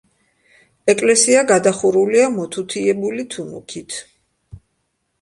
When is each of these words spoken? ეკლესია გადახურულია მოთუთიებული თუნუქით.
ეკლესია 0.93 1.43
გადახურულია 1.53 2.33
მოთუთიებული 2.41 3.31
თუნუქით. 3.37 4.03